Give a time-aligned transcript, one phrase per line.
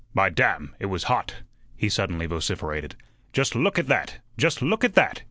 [0.15, 0.75] By damn!
[0.79, 1.43] it was hot,"
[1.77, 2.95] he suddenly vociferated.
[3.33, 4.17] "Just look at that!
[4.35, 5.19] Just look at that!"